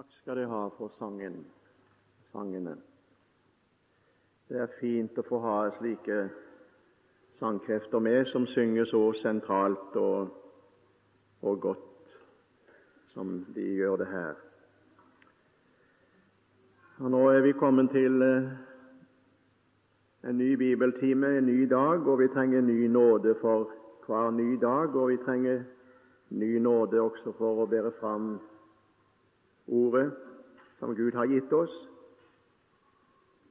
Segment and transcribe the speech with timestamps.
[0.00, 1.34] Takk skal dere ha for sangen,
[2.32, 2.72] sangene.
[4.48, 6.16] Det er fint å få ha slike
[7.36, 10.30] sangkrefter med som synger så sentralt og,
[11.44, 12.16] og godt
[13.12, 14.40] som de gjør det her.
[17.04, 18.48] Og Nå er vi kommet til eh,
[20.30, 23.68] en ny bibeltime, en ny dag, og vi trenger ny nåde for
[24.06, 24.96] hver ny dag.
[24.96, 25.60] Og vi trenger
[26.30, 28.38] ny nåde også for å bære fram
[29.70, 30.10] ordet
[30.78, 31.74] som Gud har gitt oss.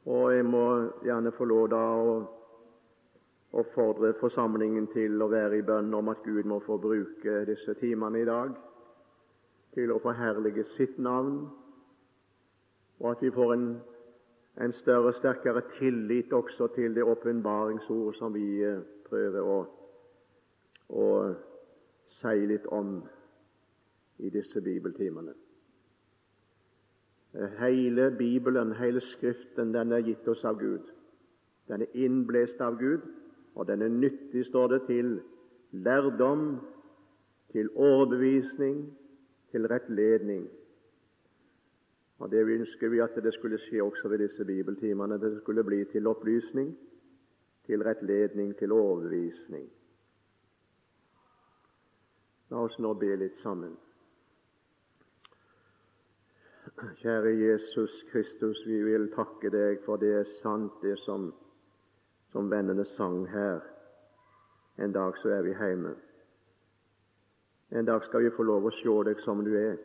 [0.05, 0.66] Og jeg må
[1.05, 2.13] gjerne få lov da å
[3.59, 8.21] oppfordre forsamlingen til å være i bønn om at Gud må få bruke disse timene
[8.21, 8.53] i dag
[9.73, 11.43] til å forherlige sitt navn,
[12.99, 13.67] og at vi får en,
[14.65, 19.59] en større og sterkere tillit også til det åpenbaringsord som vi eh, prøver å,
[20.90, 21.05] å
[22.20, 22.98] si litt om
[24.20, 25.34] i disse bibeltimene.
[27.33, 30.87] Hele Bibelen, hele Skriften, den er gitt oss av Gud.
[31.67, 33.01] Den er innblåst av Gud,
[33.55, 35.20] og den er nyttig, står det, til
[35.71, 36.59] lærdom,
[37.51, 38.98] til overbevisning,
[39.51, 40.48] til rettledning.
[42.20, 45.20] Og Det ønsker vi at det skulle skje også ved disse bibeltimene.
[45.20, 46.77] Det skulle bli til opplysning,
[47.65, 49.70] til rettledning, til overbevisning.
[52.49, 53.77] La oss nå be litt sammen.
[56.80, 61.26] Kjære Jesus Kristus, vi vil takke deg for det er sant, det som,
[62.32, 63.60] som vennene sang her.
[64.80, 65.91] En dag så er vi hjemme.
[67.75, 69.75] En dag skal vi få lov å se deg som du er.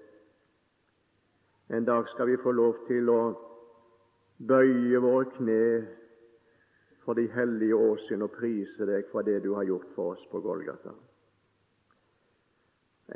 [1.75, 3.23] En dag skal vi få lov til å
[4.39, 5.65] bøye våre kne
[7.03, 10.43] for de hellige åsyn og prise deg for det du har gjort for oss på
[10.47, 10.95] Golgata.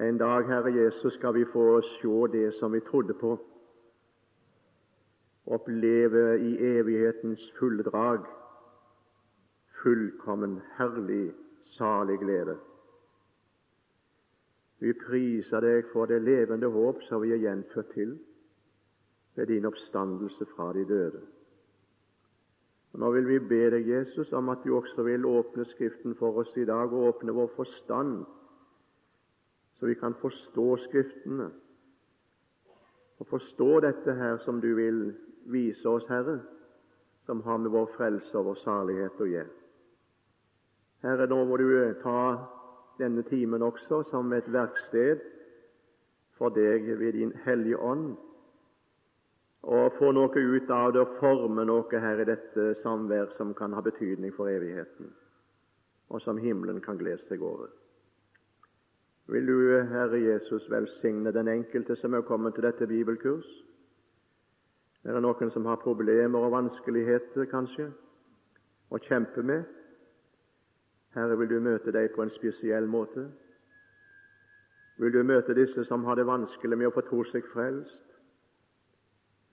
[0.02, 3.36] En dag, Herre Jesus, skal vi få se det som vi trodde på,
[5.54, 8.26] oppleve i evighetens fulle drag
[9.82, 11.32] fullkommen, herlig,
[11.62, 12.56] salig glede.
[14.78, 18.14] Vi priser deg for det levende håp som vi er gjenført til
[19.38, 21.20] ved din oppstandelse fra de døde.
[22.92, 26.40] Og Nå vil vi be deg, Jesus, om at du også vil åpne Skriften for
[26.42, 28.24] oss i dag, og åpne vår forstand,
[29.78, 31.50] så vi kan forstå Skriftene
[33.18, 35.00] og forstå dette her som du vil
[35.52, 36.38] vise oss, Herre,
[37.26, 39.54] som har med vår frelse og vår salighet å gjøre.
[41.04, 42.20] Herre, nå må du eh, ta
[42.98, 45.22] denne timen også som et verksted
[46.38, 48.16] for deg ved din Hellige Ånd,
[49.68, 53.74] og få noe ut av det og forme noe her i dette samvær som kan
[53.74, 55.10] ha betydning for evigheten,
[56.10, 57.70] og som himmelen kan glede seg over.
[59.28, 59.58] Vil du,
[59.90, 63.48] Herre Jesus, velsigne den enkelte som er kommet til dette bibelkurs?
[65.02, 67.90] Det er noen som har problemer og vanskeligheter, kanskje,
[68.90, 69.64] å kjempe med.
[71.14, 73.28] Herre, vil du møte dem på en spesiell måte?
[74.98, 78.04] Vil du møte disse som har det vanskelig med å få tro seg frelst?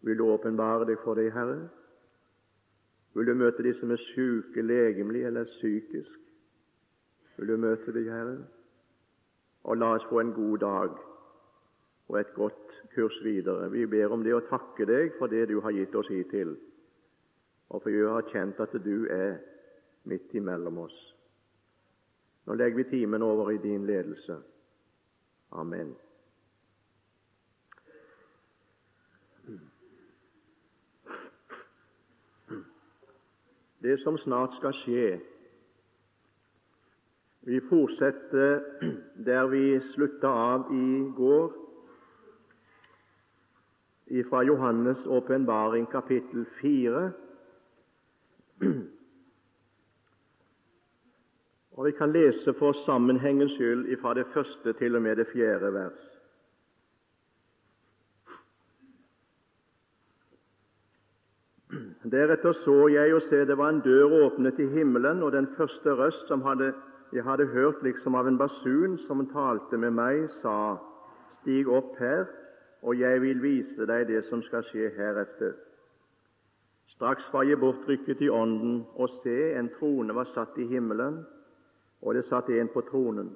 [0.05, 1.59] Vil du åpenbare deg for dem, Herre?
[3.16, 6.19] Vil du møte de som er syke legemlig eller psykisk?
[7.38, 8.38] Vil du møte dem, Herre?
[9.66, 10.97] Og la oss få en god dag
[12.09, 12.65] og et godt
[12.95, 13.69] kurs videre.
[13.72, 16.56] Vi ber om det å takke deg for det du har gitt oss hittil,
[17.69, 19.38] og for vi har kjent at du er
[20.09, 20.97] midt imellom oss.
[22.45, 24.38] Nå legger vi timen over i din ledelse.
[25.51, 25.95] Amen.
[33.85, 35.19] Det som snart skal skje
[37.45, 38.63] Vi fortsetter
[39.28, 41.65] der vi slutta av i går
[44.29, 47.11] fra Johannes' åpenbaring, kapittel 4.
[51.71, 55.73] Og Vi kan lese for sammenhengens skyld fra det første til og med det fjerde
[55.73, 56.16] vers.
[62.11, 65.93] Deretter så jeg og se det var en dør åpnet i himmelen, og den første
[65.93, 66.73] røst som hadde,
[67.13, 70.78] jeg hadde hørt liksom av en basun som talte med meg, sa:"
[71.41, 72.25] Stig opp her,
[72.85, 75.55] og jeg vil vise deg det som skal skje heretter.
[76.93, 81.23] Straks var jeg bortrykket i ånden, og se, en trone var satt i himmelen,
[82.02, 83.32] og det satt en på tronen.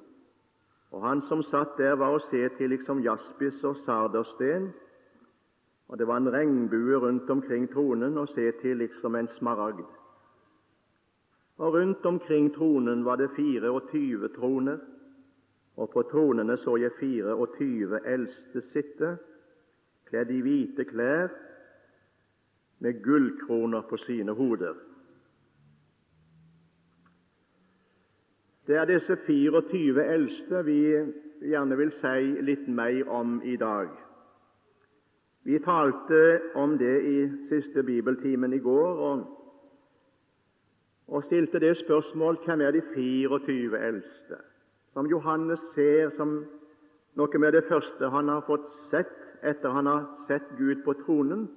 [0.94, 4.70] Og han som satt der, var å se til liksom jaspis og sardersten,
[5.90, 9.88] og det var en regnbue rundt omkring tronen å se til liksom en smaragd.
[11.58, 14.78] Og rundt omkring tronen var det 24 troner,
[15.76, 19.10] og på tronene så jeg 24 eldste sitte,
[20.10, 21.30] kledd i hvite klær,
[22.80, 24.74] med gullkroner på sine hoder.
[28.66, 30.78] Det er disse 24 eldste vi
[31.42, 33.90] gjerne vil si litt mer om i dag.
[35.44, 37.18] Vi talte om det i
[37.48, 39.24] siste bibeltimen i går og,
[41.08, 44.40] og stilte det spørsmål hvem er de 24 eldste,
[44.92, 46.44] som Johannes ser som
[47.18, 51.48] noe med det første han har fått sett etter han har sett Gud på tronen.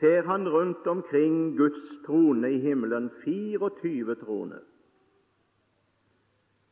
[0.00, 4.64] Ser han rundt omkring Guds trone i himmelen 24 troner.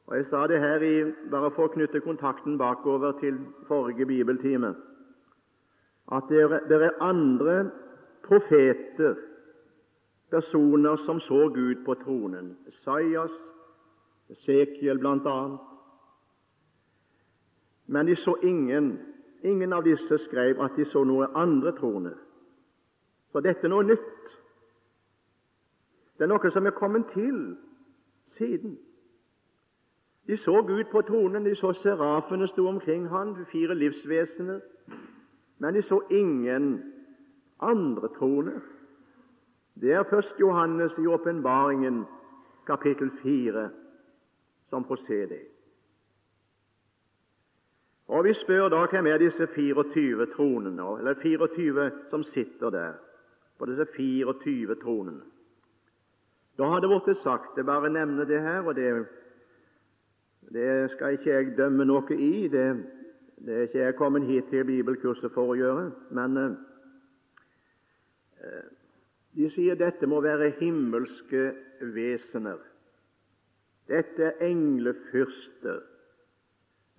[0.06, 4.74] Og Jeg sa det her i, bare for å knytte kontakten bakover til forrige bibeltime,
[6.12, 7.70] at det er, det er andre
[8.26, 9.14] profeter,
[10.30, 12.56] personer som så Gud på tronen.
[12.68, 13.32] Esaias,
[14.28, 15.38] Esekiel bl.a.
[17.86, 18.98] Men de så ingen.
[19.42, 22.14] Ingen av disse skrev at de så noe andre troende.
[23.32, 24.32] Så dette er noe nytt.
[26.16, 27.56] Det er noe som er kommet til
[28.26, 28.78] siden.
[30.26, 34.60] De så Gud på tronen, de så serafene sto omkring de fire livsvesener,
[35.58, 36.92] men de så ingen
[37.60, 38.60] andre troende.
[39.74, 42.04] Det er først Johannes i åpenbaringen,
[42.66, 43.70] kapittel 4,
[44.70, 45.53] som får se det.
[48.08, 52.92] Og Vi spør da hvem er disse 24 tronene, eller 24 som sitter der
[53.58, 55.22] på disse 24 tronene.
[56.58, 59.06] Da har det blitt sagt Jeg bare nevner det her, og det
[60.52, 62.48] det skal ikke jeg dømme noe i.
[62.48, 62.66] Det,
[63.46, 65.88] det er ikke jeg kommet hit til bibelkurset for å gjøre.
[66.14, 66.52] Men eh,
[69.34, 71.52] de sier dette må være himmelske
[71.94, 72.60] vesener.
[73.88, 75.82] Dette er englefyrster.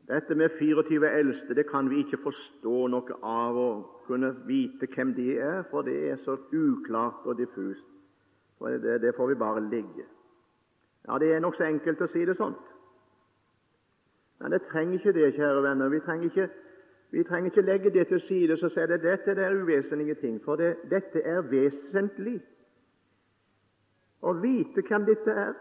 [0.07, 3.69] Dette med 24 eldste det kan vi ikke forstå noe av å
[4.05, 7.87] kunne vite hvem de er, for det er så uklart og diffust.
[8.61, 10.05] Det, det får vi bare ligge.
[11.07, 12.61] Ja, Det er nokså enkelt å si det sånt.
[14.39, 15.89] Men det trenger ikke det, kjære venner.
[15.89, 16.47] Vi trenger ikke,
[17.11, 20.55] vi trenger ikke legge det til side og si at dette er uvesentlige ting, for
[20.55, 22.39] det, dette er vesentlig.
[24.21, 25.53] Å vite hvem dette er.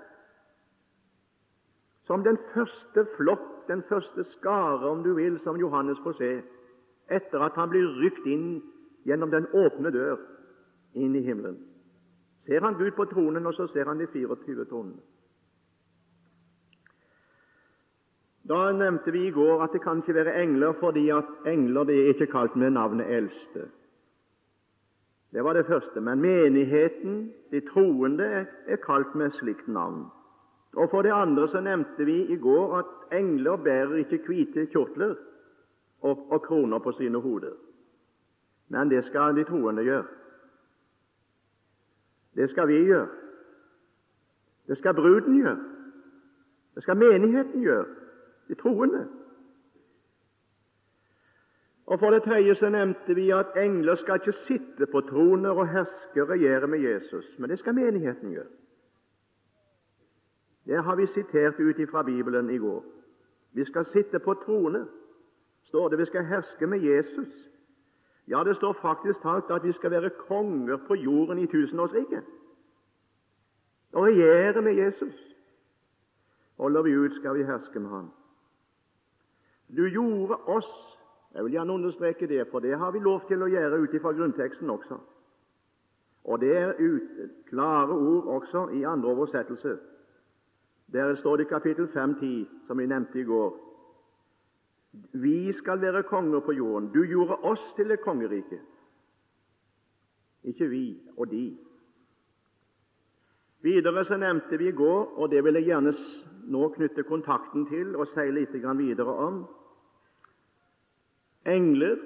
[2.04, 6.32] Som den første flokk, den første skare, om du vil, som Johannes får se,
[7.10, 8.60] etter at han blir rykt inn
[9.08, 10.20] gjennom den åpne dør
[10.94, 11.56] inn i himmelen.
[12.44, 15.00] Ser han Gud på tronen, og så ser han de 24 tronene.
[18.44, 21.96] Da nevnte vi i går at det kan ikke være engler, fordi at engler det
[21.96, 23.70] er ikke kalt med navnet eldste.
[25.32, 26.00] Det var det første.
[26.00, 30.04] Men menigheten, de troende, er kalt med slikt navn.
[30.76, 35.14] Og For det andre så nevnte vi i går at engler bærer ikke hvite kjortler
[36.00, 37.52] og, og kroner på sine hoder.
[38.68, 40.04] Men det skal de troende gjøre.
[42.34, 43.08] Det skal vi gjøre.
[44.66, 45.58] Det skal bruden gjøre.
[46.74, 47.86] Det skal menigheten gjøre
[48.48, 49.08] de troende.
[51.86, 55.68] Og For det tredje så nevnte vi at engler skal ikke sitte på troner og
[55.68, 58.63] herske og regjere med Jesus, men det skal menigheten gjøre.
[60.66, 62.84] Det har vi sitert ut fra Bibelen i går.
[63.52, 64.86] Vi skal sitte på trone,
[65.62, 65.98] står det.
[65.98, 67.50] Vi skal herske med Jesus.
[68.28, 72.24] Ja, det står faktisk talt at vi skal være konger på jorden i tusenårsriket
[73.94, 75.34] og regjere med Jesus.
[76.58, 78.10] Holder vi ut, skal vi herske med ham.
[79.76, 80.90] Du gjorde oss
[81.34, 84.12] Jeg vil gjerne understreke det, for det har vi lov til å gjøre ut fra
[84.14, 85.00] grunnteksten også.
[86.24, 87.08] Og det er ut,
[87.48, 89.76] klare ord også i andre oversettelser.
[90.92, 93.56] Der står det i kapittel 5-10, som vi nevnte i går.
[95.12, 96.92] Vi skal være konger på jorden.
[96.92, 98.60] Du gjorde oss til et kongerike.
[100.44, 101.56] Ikke vi og de.
[103.62, 105.92] Videre så nevnte vi i går, og det vil jeg gjerne
[106.46, 109.44] nå knytte kontakten til og si litt videre om,
[111.46, 111.96] Engler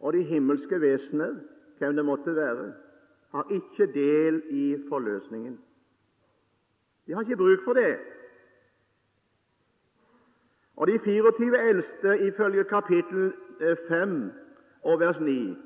[0.00, 1.36] og de himmelske vesener,
[1.78, 2.72] hvem det måtte være,
[3.30, 5.58] har ikke del i forløsningen.
[7.06, 7.98] De har ikke bruk for det.
[10.76, 13.32] Og De 24 eldste, ifølge kapittel
[13.88, 14.30] 5 eh,
[14.82, 15.56] og vers 9,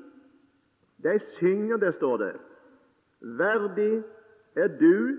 [1.03, 2.33] de synger, det står det,
[3.21, 4.03] verdig
[4.55, 5.17] er du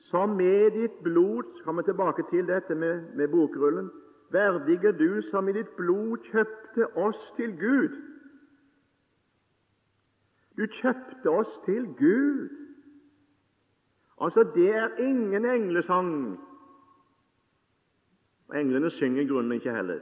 [0.00, 3.90] som med ditt blod Kommer tilbake til dette med, med bokrullen.
[4.30, 7.94] Verdig er du som i ditt blod kjøpte oss til Gud.
[10.56, 12.48] Du kjøpte oss til Gud.
[14.24, 16.38] Altså, det er ingen englesang.
[18.48, 20.00] Og Englene synger grunnen ikke heller.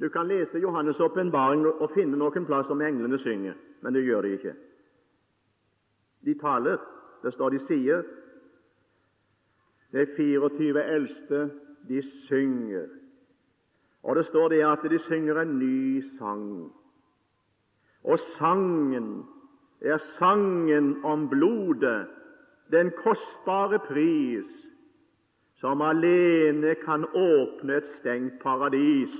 [0.00, 4.22] Du kan lese Johannes' åpenbaring og finne noen plass om englene synger, men det gjør
[4.22, 4.54] de ikke.
[6.24, 6.78] De taler.
[7.22, 8.02] Det står de sier.
[9.92, 11.50] De 24 eldste,
[11.88, 12.88] de synger.
[14.02, 16.72] Og det står det at de synger en ny sang.
[18.02, 19.22] Og sangen
[19.84, 22.06] er sangen om blodet,
[22.70, 24.50] den kostbare pris,
[25.60, 29.14] som alene kan åpne et stengt paradis,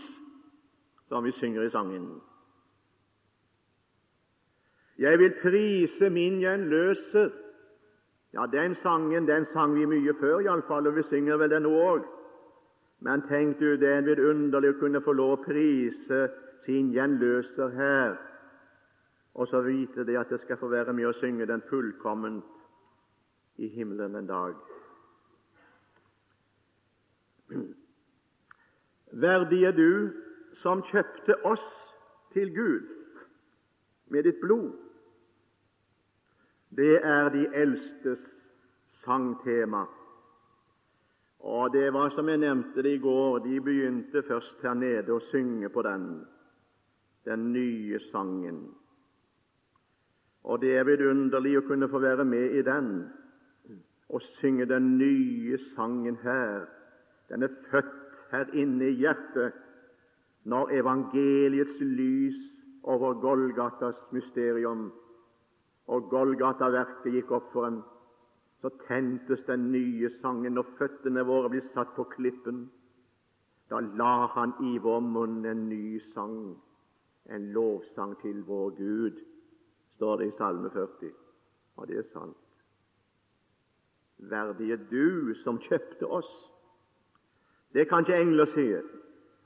[1.09, 2.09] som vi synger i sangen.
[4.99, 7.31] Jeg vil prise min gjenløser.
[8.33, 11.73] Ja, den sangen den sang vi mye før, iallfall, og vi synger vel den nå
[11.77, 12.05] òg.
[13.03, 16.29] Men tenk du, det er vidunderlig å kunne få lov å prise
[16.65, 18.15] sin gjenløser her,
[19.35, 22.45] og så vite det at jeg skal få være med å synge den fullkomment
[23.57, 24.55] i himmelen en dag.
[29.13, 30.13] Verdig er du
[30.63, 31.65] som kjøpte oss
[32.33, 32.89] til Gud
[34.13, 34.71] med ditt blod.
[36.77, 38.23] Det er de eldstes
[39.03, 39.85] sangtema.
[41.43, 45.25] Og det var som jeg nevnte det i går, de begynte først her nede å
[45.33, 46.07] synge på den,
[47.27, 48.63] den nye sangen.
[50.45, 52.95] Og det er vidunderlig å kunne få være med i den
[54.13, 56.67] og synge den nye sangen her.
[57.31, 57.95] Den er født
[58.33, 59.55] her inne i hjertet
[60.45, 62.43] når evangeliets lys
[62.83, 64.91] over Golgatas mysterium
[65.87, 67.81] og Golgata-verket gikk opp for en,
[68.63, 72.67] så tentes den nye sangen når føttene våre blir satt på klippen.
[73.71, 76.55] Da la Han i vår munn en ny sang,
[77.27, 79.23] en lovsang til vår Gud,
[80.03, 81.11] står det i Salme 40.
[81.77, 82.37] Og det er sant.
[84.19, 86.31] Verdig er du som kjøpte oss.
[87.73, 88.67] Det kan ikke engler si,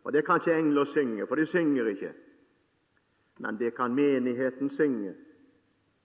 [0.05, 2.13] og det kan ikke engler synge, for de synger ikke.
[3.39, 5.15] Men det kan menigheten synge,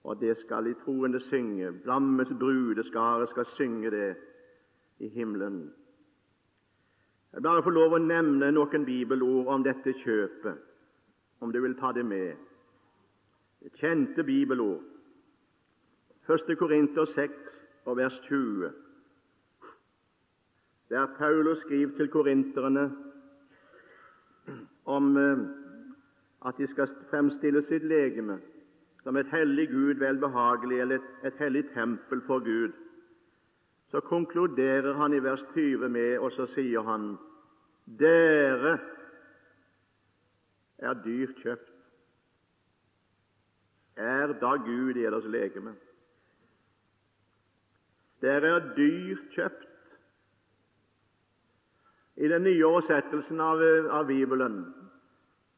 [0.04, 1.72] og det skal de troende synge.
[1.84, 4.14] Lammets brudeskare skal synge det
[4.98, 5.72] i himmelen.
[7.32, 10.60] Jeg vil bare få lov å nevne noen bibelord om dette kjøpet,
[11.40, 12.51] om du vil ta det med.
[13.70, 14.80] Kjente bibelord.
[16.30, 16.58] 1.
[16.58, 17.32] Korinter 6
[17.84, 18.72] og vers 20,
[20.88, 22.92] der Paulus skriver til korinterne
[24.84, 25.38] om eh,
[26.46, 28.38] at de skal fremstille sitt legeme
[29.02, 32.72] som et hellig Gud velbehagelig, eller et, hellig tempel for Gud,
[33.90, 37.16] så konkluderer han i vers 20 med, og så sier han
[37.98, 38.78] dere
[40.78, 41.71] er dyrt kjøpt.
[43.96, 45.74] Er da Gud i deres legeme?
[48.22, 49.68] Dere er dyrt kjøpt.
[52.16, 54.62] I den nye oversettelsen av, av Bibelen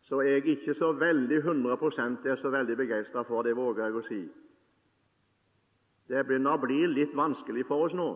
[0.09, 3.97] så er jeg ikke så veldig 100% er så veldig begeistra for det, våger jeg
[3.97, 4.21] å si.
[6.09, 8.09] Det begynner å bli litt vanskelig for oss nå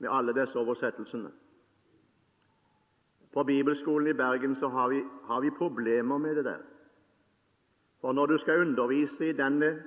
[0.00, 1.30] med alle disse oversettelsene.
[3.32, 6.62] På Bibelskolen i Bergen så har vi, har vi problemer med det der.
[8.00, 9.82] For når du skal undervise i denne,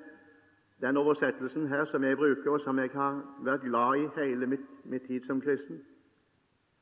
[0.82, 4.68] den oversettelsen her som jeg bruker, og som jeg har vært glad i hele mitt,
[4.86, 5.82] mitt tid som kristen,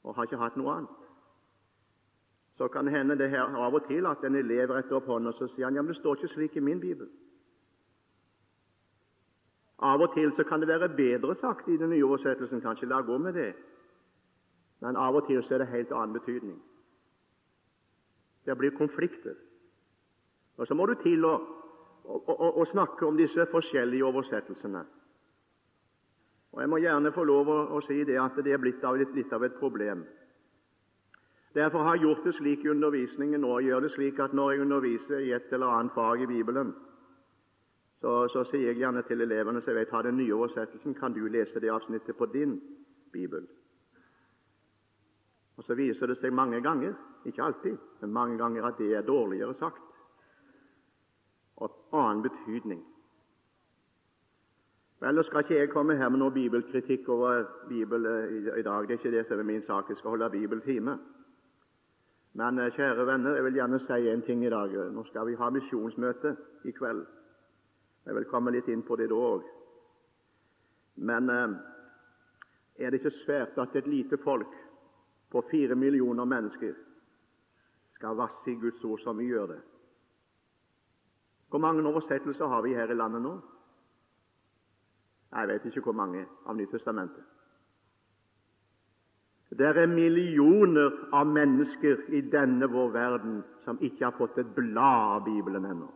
[0.04, 1.02] og har ikke hatt noe annet
[2.62, 5.32] så kan det hende det her av og til at en elev retter opp hånden
[5.32, 7.08] og så sier han, ja, men det står ikke slik i min bibel.
[9.82, 12.62] Av og til så kan det være bedre sagt i den nye oversettelsen.
[12.62, 13.54] Kanskje la gå med det.
[14.86, 16.60] Men av og til så er det helt annen betydning.
[18.46, 19.34] Det blir konflikter.
[20.62, 21.34] Og så må du til å,
[22.06, 24.84] å, å, å snakke om disse forskjellige oversettelsene.
[26.52, 29.16] Og Jeg må gjerne få lov å, si det at det er blitt av, litt,
[29.18, 30.04] litt av et problem.
[31.56, 33.56] Derfor har jeg gjort det slik i undervisningen nå.
[33.60, 36.76] Jeg gjør det slik at Når jeg underviser i et eller annet fag i Bibelen,
[38.02, 41.14] så, så sier jeg gjerne til elevene som jeg vet har den nye oversettelsen, kan
[41.14, 42.60] du lese det avsnittet på din
[43.14, 43.48] bibel.
[45.58, 46.94] Og Så viser det seg mange ganger,
[47.26, 49.91] ikke alltid, men mange ganger at det er dårligere sagt
[51.62, 52.82] og annen betydning.
[55.02, 58.86] Vel, nå skal ikke jeg komme her med noen bibelkritikk over Bibel i, i dag.
[58.86, 59.90] Det er ikke det som er min sak.
[59.90, 60.98] Jeg skal holde bibeltime.
[62.38, 64.76] Men eh, kjære venner, jeg vil gjerne si en ting i dag.
[64.94, 66.36] Nå skal vi ha misjonsmøte
[66.70, 67.02] i kveld.
[68.06, 69.50] Jeg vil komme litt inn på det da òg.
[71.02, 71.58] Men eh,
[72.78, 74.54] er det ikke svært at et lite folk
[75.32, 76.78] på fire millioner mennesker
[77.98, 79.62] skal vasse i Guds ord som vi gjør det?
[81.52, 83.40] Hvor mange oversettelser har vi her i landet nå?
[85.36, 87.24] Jeg vet ikke hvor mange av Nytestamentet.
[89.52, 95.18] Det er millioner av mennesker i denne vår verden som ikke har fått et blad
[95.18, 95.90] av Bibelen ennå.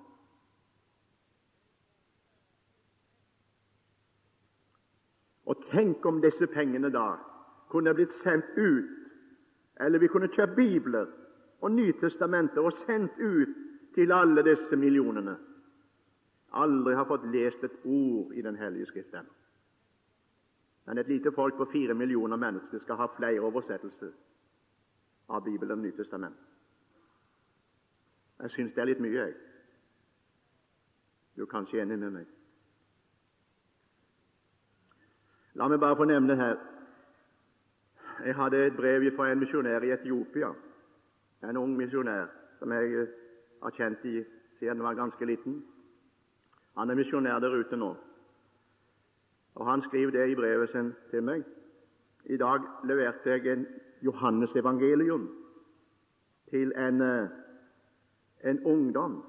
[5.46, 7.14] Og tenk om disse pengene da
[7.72, 8.92] kunne blitt sendt ut,
[9.80, 11.08] eller vi kunne kjøpt bibler
[11.62, 13.56] og Nytestamentet og sendt ut
[13.96, 15.38] til alle disse millionene.
[16.52, 19.32] Aldri har fått lest et ord i Den hellige skrift ennå.
[20.86, 24.12] Men et lite folk på fire millioner mennesker skal ha flere oversettelser
[25.30, 26.46] av Bibelen og Nytestamentet.
[28.40, 29.34] Jeg syns det er litt mye, jeg.
[31.36, 32.26] Du er kanskje enig med meg?
[35.56, 36.58] La meg bare få nevne her
[38.26, 40.54] Jeg hadde et brev fra en misjonær i Etiopia,
[41.44, 42.28] en ung misjonær
[42.60, 43.08] som jeg
[43.66, 44.20] har kjent i
[44.60, 45.64] siden jeg var ganske liten.
[46.78, 47.96] Han er misjonær der ute nå.
[49.56, 51.44] Og Han skriver det i brevet sin til meg.
[52.26, 53.66] I dag leverte jeg en
[54.02, 55.30] Johannes evangelium
[56.50, 57.30] til en, eh,
[58.44, 59.24] en ungdom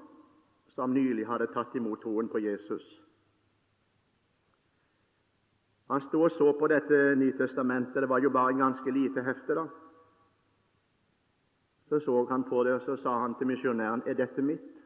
[0.67, 2.83] som nylig hadde tatt imot troen på Jesus.
[5.89, 8.01] Han sto og så på dette Nytestamentet.
[8.01, 9.55] Det var jo bare en ganske lite hefte.
[9.55, 9.67] da.
[11.89, 14.83] Så så han på det, og så sa han til misjonæren, 'Er dette mitt?'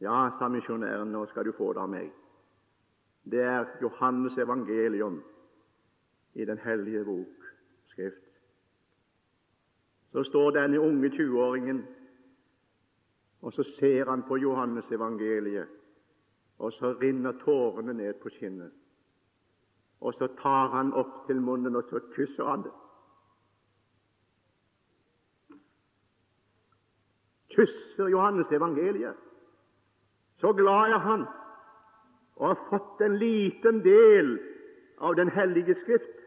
[0.00, 2.12] 'Ja', sa misjonæren, 'nå skal du få det av meg.'
[3.24, 5.22] Det er Johannes evangelium
[6.34, 7.44] i Den hellige bok,
[7.86, 8.16] Skrift.
[10.12, 11.86] Så står denne unge 20-åringen,
[13.42, 15.68] og så ser han på Johannes evangeliet,
[16.58, 18.72] og så rinner tårene ned på kinnet.
[20.00, 22.72] Og så tar han opp til munnen, og så kysser han det.
[27.54, 29.14] Kysser Johannes evangeliet.
[30.40, 31.26] Så glad er han
[32.36, 34.38] og har fått en liten del
[34.98, 36.18] av Den hellige skrift.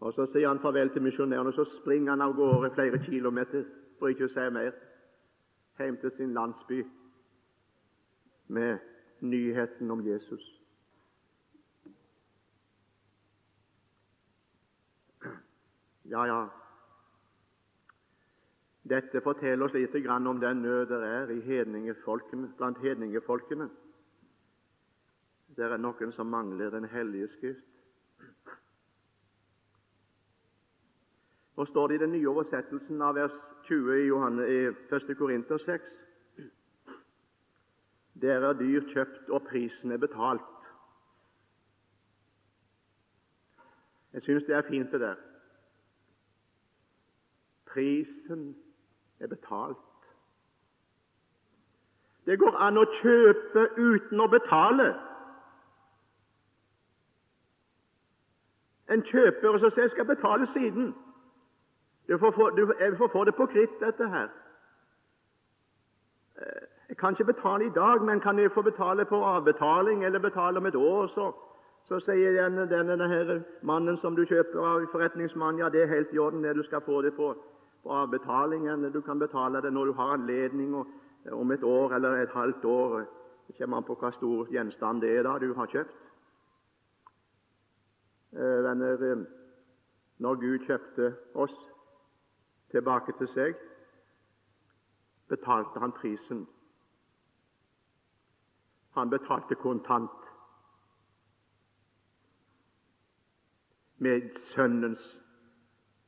[0.00, 3.64] Og Så sier han farvel til misjonæren, og så springer han av gårde flere kilometer
[3.98, 4.74] for ikke å si mer,
[5.78, 6.82] hjem til sin landsby
[8.48, 8.78] med
[9.20, 10.44] nyheten om Jesus.
[16.06, 16.46] Ja, ja,
[18.88, 23.68] dette forteller oss lite grann om den nød der er hedningefolkene, blant hedningefolkene.
[25.56, 27.64] Det er noen som mangler Den hellige skrift.
[31.56, 33.32] Nå står det i den nye oversettelsen av vers
[33.64, 35.16] 20 i, Johanne, i 1.
[35.16, 35.82] Korinter 6
[38.20, 40.52] Dere er dyr kjøpt, og prisen er betalt.
[44.12, 45.18] Jeg syns det er fint, det der.
[47.68, 48.54] Prisen
[49.20, 49.76] er betalt.
[52.26, 54.86] Det går an å kjøpe uten å betale.
[58.90, 60.94] En kjøper og så sier skal betale siden'.
[62.08, 64.28] Du får, få, du, jeg får få det på kritt, dette her.
[66.38, 70.18] Eh, jeg kan ikke betale i dag, men kan jeg få betale på avbetaling eller
[70.18, 71.06] betale om et år?
[71.06, 71.32] Så,
[71.88, 76.12] så sier denne, denne, denne mannen som du kjøper av forretningsmannen, ja, det er helt
[76.12, 77.34] i orden, det du skal få det på
[77.86, 78.92] på avbetalingen.
[78.92, 80.86] Du kan betale det når du har anledning, og
[81.26, 83.04] eh, om et år eller et halvt år.
[83.46, 86.02] Det kommer an på hva stor gjenstand det er da du har kjøpt.
[88.32, 89.24] Eh, venner, eh,
[90.18, 91.54] når Gud kjøpte oss
[92.70, 93.54] tilbake til seg,
[95.28, 96.46] betalte han prisen.
[98.98, 100.10] Han betalte kontant.
[103.98, 105.06] Med Sønnens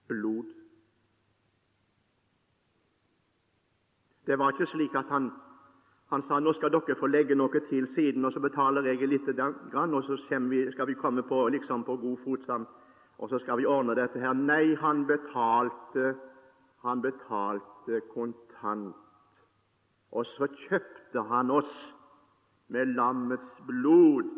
[0.09, 0.58] blod.
[4.29, 5.31] Det var ikke slik at han,
[6.12, 9.29] han sa nå skal dere få legge noe til siden, og så betaler jeg litt,
[9.29, 12.67] og så vi, skal vi komme på, liksom på god fot sammen,
[13.19, 14.37] og så skal vi ordne dette her.
[14.37, 16.12] Nei, han betalte,
[16.85, 19.01] han betalte kontant.
[20.12, 21.73] Og så kjøpte han oss
[22.69, 24.29] med lammets blod.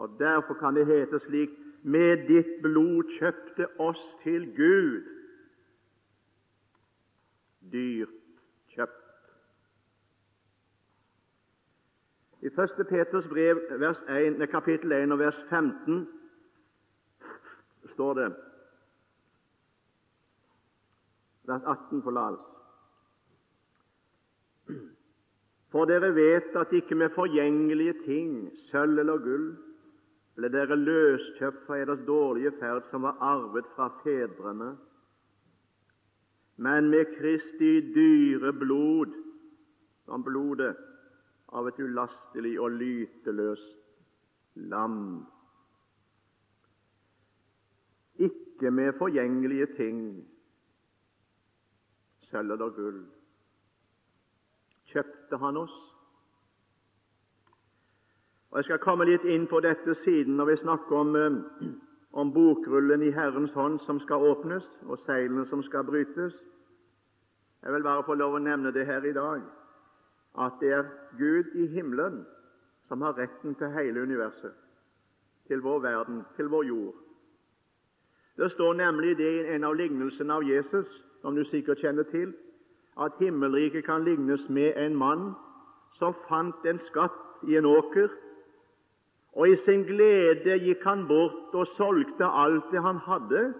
[0.00, 5.04] Og Derfor kan det hete slik med ditt blod kjøpte oss til Gud.
[7.72, 8.23] Dyrt
[12.44, 12.86] I 1.
[12.88, 13.56] Peters brev,
[14.08, 16.08] 1, kapittel 1 og vers 15
[17.94, 18.34] står det
[21.44, 22.50] Vers 18 forlates.
[25.74, 29.48] For dere vet at ikke med forgjengelige ting, sølv eller gull,
[30.38, 34.76] ble dere løskjøpt fra eders dårlige ferd som var arvet fra fedrene,
[36.56, 39.14] men med Kristi dyre blod,
[40.04, 40.76] som blodet
[41.48, 43.80] av et ulastelig og lyteløst
[44.54, 45.26] lam.
[48.18, 50.28] ikke med forgjengelige ting,
[52.20, 53.00] sølv eller gull.
[54.84, 55.74] Kjøpte han oss?
[58.50, 61.40] Og Jeg skal komme litt inn på dette siden når vi snakker om, eh,
[62.14, 66.34] om bokrullen i Herrens hånd som skal åpnes, og seilene som skal brytes.
[67.62, 69.42] Jeg vil bare få lov å nevne det her i dag,
[70.38, 70.84] at det er
[71.18, 72.22] Gud i himmelen
[72.86, 74.54] som har retten til hele universet,
[75.48, 76.94] til vår verden, til vår jord.
[78.38, 80.86] Det står nemlig det i en av lignelsene av Jesus,
[81.22, 82.34] som du sikkert kjenner til,
[83.00, 85.32] at himmelriket kan lignes med en mann
[85.98, 88.10] som fant en skatt i en åker
[89.34, 93.54] og i sin glede gikk han bort og solgte alt det han hadde,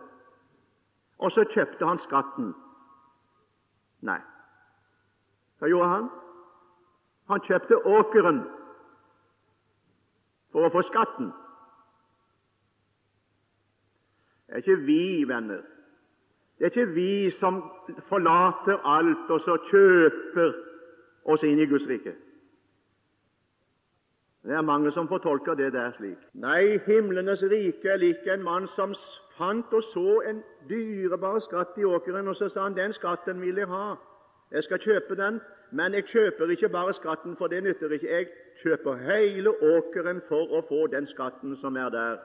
[1.18, 2.52] og så kjøpte han skatten.
[4.06, 4.20] Nei,
[5.58, 6.10] hva gjorde han?
[7.32, 8.42] Han kjøpte åkeren
[10.52, 11.32] for å få skatten.
[14.46, 15.62] Det er ikke vi, venner.
[16.58, 17.62] Det er ikke vi som
[18.10, 20.52] forlater alt og så kjøper
[21.32, 22.14] oss inn i Guds rike.
[24.44, 26.18] Det er mange som fortolker det der slik.
[26.34, 28.92] Nei, himlenes rike er lik en mann som
[29.38, 33.56] fant og så en dyrebar skatt i åkeren, og så sa han den skatten vil
[33.56, 33.94] jeg ha.
[34.52, 35.40] Jeg skal kjøpe den,
[35.72, 38.10] men jeg kjøper ikke bare skatten, for det nytter ikke.
[38.10, 38.26] Jeg
[38.62, 42.18] kjøper hele åkeren for å få den skatten som er der.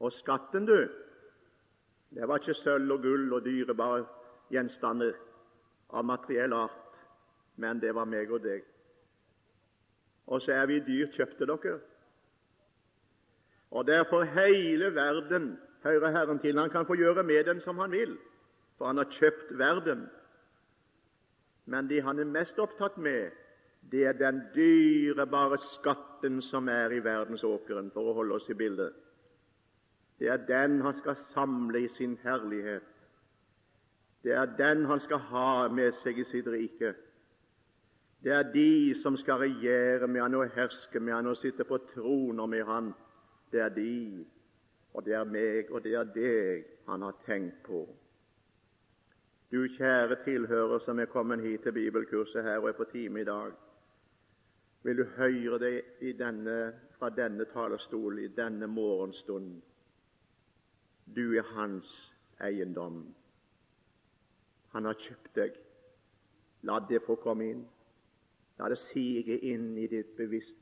[0.00, 0.88] Og skatten, du,
[2.18, 4.02] det var ikke sølv og gull og dyrebare
[4.50, 5.14] gjenstander
[5.94, 6.98] av materiell art,
[7.56, 8.66] men det var meg og deg
[10.28, 11.78] og så er vi dyrt kjøpte dere.
[13.70, 16.58] Og derfor hele verden hører Herren til.
[16.58, 18.16] Han kan få gjøre med den som han vil,
[18.78, 20.06] for han har kjøpt verden.
[21.66, 23.30] Men det han er mest opptatt med,
[23.92, 28.92] det er den dyrebare skatten som er i verdensåkeren, for å holde oss i bildet.
[30.18, 32.88] Det er den han skal samle i sin herlighet.
[34.24, 36.94] Det er den han skal ha med seg i sitt rike.
[38.22, 41.78] Det er de som skal regjere med han og herske med han og sitte på
[41.92, 42.92] troner med han.
[43.52, 44.26] Det er de,
[44.94, 47.86] og det er meg, og det er deg han har tenkt på.
[49.52, 53.24] Du kjære tilhører som er kommet hit til bibelkurset her og er på time i
[53.24, 53.52] dag.
[54.82, 59.62] Vil du høre det denne, fra denne talerstol i denne morgenstund?
[61.16, 63.14] Du er hans eiendom.
[64.72, 65.56] Han har kjøpt deg.
[66.62, 67.66] La det få komme inn.
[68.58, 70.56] La det sige inn i ditt bevisst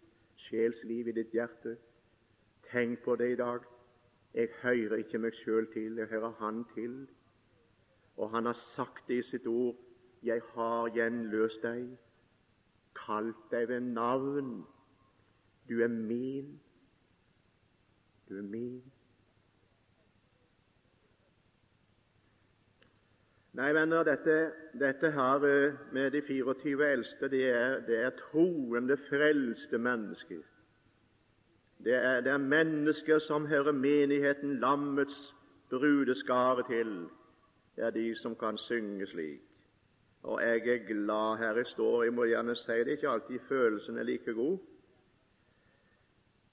[0.47, 1.77] sjelsliv, i ditt hjerte.
[2.71, 3.65] Tenk på det i dag.
[4.35, 7.07] Jeg hører ikke meg sjøl til, jeg hører Han til.
[8.17, 9.77] Og Han har sagt det i sitt ord.
[10.23, 11.89] Jeg har gjenløst deg,
[12.97, 14.65] kalt deg ved navn.
[15.69, 16.61] Du er min.
[18.29, 18.96] Du er min.
[23.57, 28.99] Nei, venner, dette, dette her eh, med de 24 eldste, det er, det er troende,
[29.09, 30.43] frelste mennesker.
[31.85, 35.35] Det er, det er, mennesker som hører menigheten, lammets
[35.71, 37.07] brudeskare til.
[37.77, 39.41] Det er de som kan synge slik.
[40.23, 42.03] Og jeg er glad her jeg står.
[42.05, 44.59] Jeg må gjerne si det, ikke alltid følelsen er like god.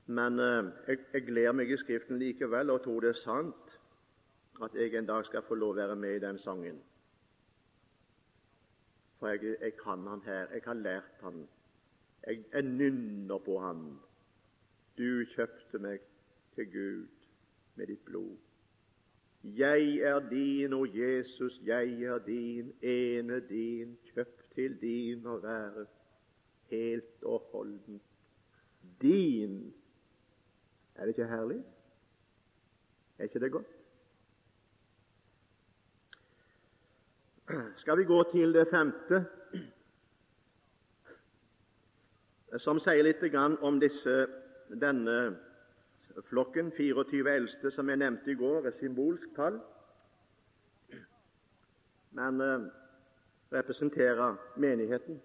[0.08, 3.78] Men eh, jeg, jeg gleder meg i Skriften likevel og tror det er sant
[4.64, 6.80] at jeg en dag skal få lov å være med i den sangen.
[9.24, 10.48] For jeg, jeg kan han her.
[10.54, 11.48] Jeg har lært han.
[12.28, 14.00] Jeg, jeg nynner på han.
[14.98, 16.02] Du kjøpte meg
[16.56, 17.08] til Gud
[17.76, 18.36] med ditt blod.
[19.44, 25.86] Jeg er din, o Jesus, jeg er din, ene din, kjøpt til din å være,
[26.74, 28.12] helt og holdent
[29.02, 29.56] din.
[30.96, 31.62] Er det ikke herlig?
[33.18, 33.83] Er ikke det godt?
[37.78, 39.26] Skal vi gå til det femte,
[42.62, 43.24] som sier litt
[43.62, 44.16] om disse,
[44.70, 45.18] denne
[46.30, 49.60] flokken, 24 eldste, som jeg nevnte i går, er symbolsk tall,
[52.14, 52.68] men uh,
[53.54, 55.22] representerer menigheten.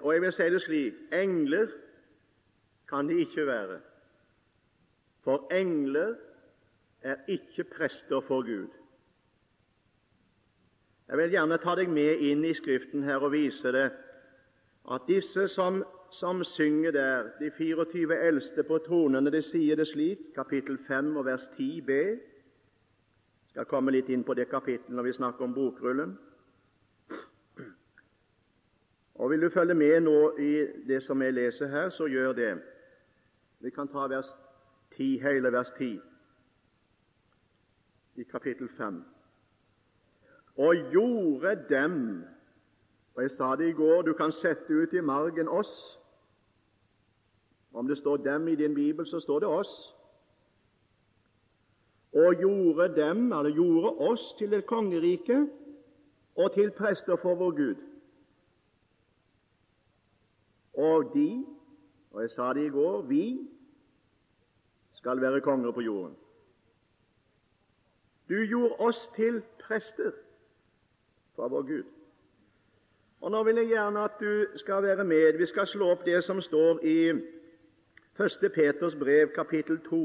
[0.00, 1.68] Og jeg vil si det slik engler
[2.88, 3.78] kan de ikke være,
[5.24, 6.16] for engler
[7.02, 8.77] er ikke prester for Gud.
[11.18, 13.88] Jeg vil gjerne ta deg med inn i Skriften her og vise det
[14.94, 15.80] at disse som,
[16.14, 21.26] som synger der, de 24 eldste på tronene, de sier det slik, kapittel 5 og
[21.26, 21.90] vers 10b.
[21.90, 26.14] Jeg skal komme litt inn på det kapittelet når vi snakker om bokrullen.
[29.18, 30.54] Og Vil du følge med nå i
[30.86, 32.54] det som jeg leser her, så gjør det.
[33.58, 34.30] Vi kan ta vers
[34.94, 35.98] 10, hele vers 10
[38.22, 39.17] i kapittel 5.
[40.58, 42.24] Og gjorde dem
[43.18, 45.98] og Jeg sa det i går, du kan sette ut i margen oss.
[47.74, 49.94] Om det står 'dem' i din bibel, så står det 'oss'
[52.12, 55.46] og gjorde dem, eller gjorde oss, til et kongerike
[56.36, 57.76] og til prester for vår Gud.
[60.74, 61.46] Og de,
[62.10, 63.48] og jeg sa det i går, vi
[64.92, 66.16] skal være konger på jorden.
[68.28, 70.12] Du gjorde oss til prester
[71.38, 71.84] for vår Gud.
[73.20, 75.38] Og Nå vil jeg gjerne at du skal være med.
[75.38, 76.98] Vi skal slå opp det som står i
[78.18, 78.50] 1.
[78.54, 80.02] Peters brev, kapittel 2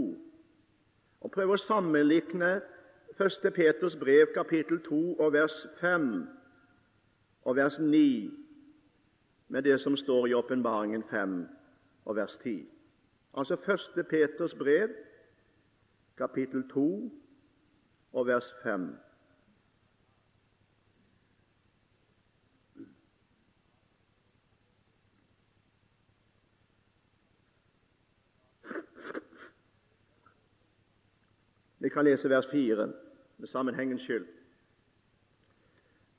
[1.24, 2.58] og prøve å sammenlikne
[3.16, 3.52] 1.
[3.56, 6.08] Peters brev, kapittel 2, og vers 5
[7.44, 8.04] og vers 9
[9.54, 11.38] med det som står i Åpenbaringen 5
[12.06, 12.66] og vers 10.
[13.38, 14.06] Altså 1.
[14.10, 14.92] Peters brev,
[16.18, 16.88] kapittel 2
[18.14, 18.90] og vers 5.
[31.84, 32.88] Vi kan lese vers 4
[33.38, 34.26] med sammenhengens skyld.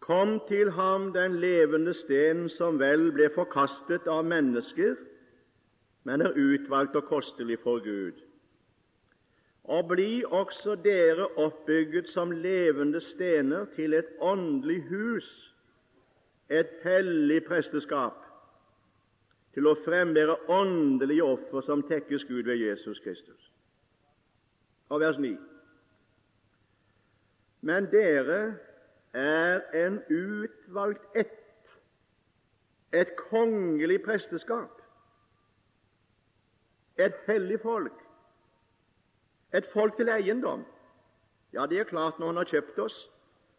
[0.01, 4.99] Kom til ham den levende sten som vel ble forkastet av mennesker,
[6.05, 8.19] men er utvalgt og kostelig for Gud.
[9.65, 15.31] Og bli også dere oppbygget som levende stener til et åndelig hus,
[16.51, 18.21] et hellig presteskap,
[19.57, 23.51] til å frembære åndelige offer som tekkes Gud ved Jesus Kristus.
[24.93, 25.33] Og vers 9.
[27.65, 28.59] Men dere
[29.15, 31.31] er en utvalgt ett,
[32.93, 34.83] et kongelig presteskap,
[37.01, 38.05] et hellig folk,
[39.57, 40.67] et folk til eiendom.
[41.57, 43.01] Ja, det er klart, når Han har kjøpt oss,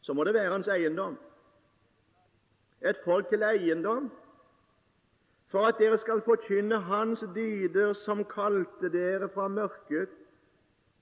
[0.02, 1.18] så må det være Hans eiendom.
[2.86, 4.12] Et folk til eiendom,
[5.50, 10.14] for at dere skal forkynne Hans dyder, som kalte dere fra mørket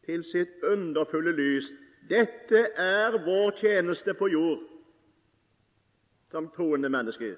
[0.05, 1.73] til sitt underfulle lys.
[2.09, 4.63] Dette er vår tjeneste på jord
[6.31, 7.35] som troende mennesker.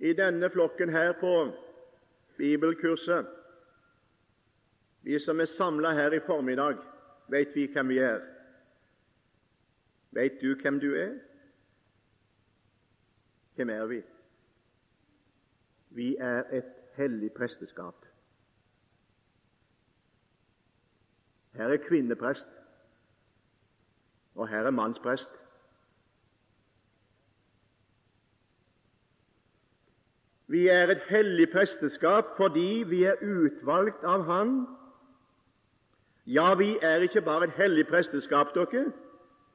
[0.00, 1.32] I denne flokken her på
[2.38, 3.26] bibelkurset,
[5.02, 6.78] vi som er samla her i formiddag,
[7.28, 8.20] vet vi hvem vi er.
[10.10, 11.18] Vet du hvem du er?
[13.54, 14.00] Hvem er vi?
[15.90, 18.09] Vi er et hellig presteskap.
[21.52, 22.46] Her er kvinneprest,
[24.34, 25.30] og her er mannsprest.
[30.50, 34.54] Vi er et hellig presteskap fordi vi er utvalgt av Han.
[36.26, 38.92] Ja, vi er ikke bare et hellig presteskap, dere,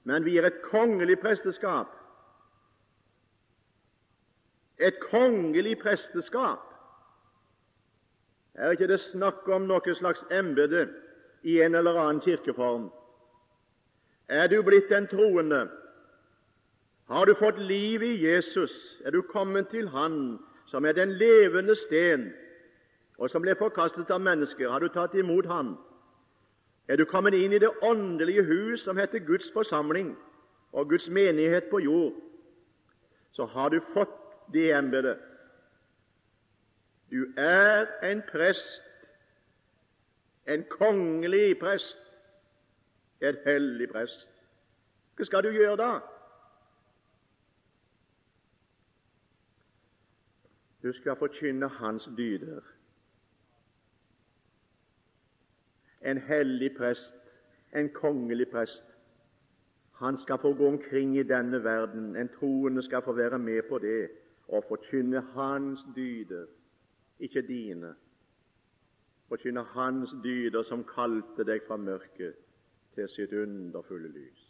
[0.04, 1.92] men vi er et kongelig presteskap.
[4.80, 6.64] Et kongelig presteskap.
[8.56, 10.88] Er ikke det snakk om noe slags embete
[11.46, 12.90] i en eller annen kirkeform.
[14.30, 15.68] Er du blitt en troende?
[17.08, 18.74] Har du fått liv i Jesus?
[19.06, 22.32] Er du kommet til Han som er den levende sten,
[23.18, 24.70] og som ble forkastet av mennesker?
[24.70, 25.76] Har du tatt imot Han?
[26.90, 30.16] Er du kommet inn i det åndelige hus som heter Guds forsamling
[30.74, 32.14] og Guds menighet på jord,
[33.32, 34.18] så har du fått
[34.54, 35.18] det embetet.
[37.12, 38.82] Du er en prest
[40.46, 41.98] en kongelig prest,
[43.22, 44.28] en hellig prest.
[45.16, 45.92] Hva skal du gjøre da?
[50.84, 52.62] Du skal forkynne Hans dyder.
[56.06, 57.16] En hellig prest,
[57.74, 58.84] en kongelig prest.
[59.98, 62.16] Han skal få gå omkring i denne verden.
[62.16, 64.10] En troende skal få være med på det
[64.48, 66.46] og forkynne Hans dyder,
[67.20, 67.96] ikke dine
[69.30, 72.38] forkynne Hans dyder, som kalte deg fra mørket
[72.96, 74.44] til sitt underfulle lys.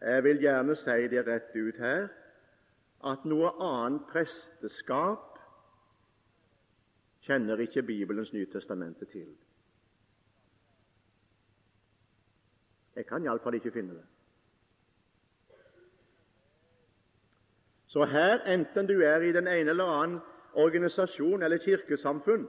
[0.00, 2.08] Jeg vil gjerne si det rett ut her
[3.10, 5.38] at noe annet presteskap
[7.24, 9.28] kjenner ikke Bibelens Nytestamente til.
[12.96, 14.06] Jeg kan iallfall ikke finne det.
[17.90, 20.18] Så her, enten du er i den ene eller annen
[20.54, 22.48] organisasjon eller kirkesamfunn,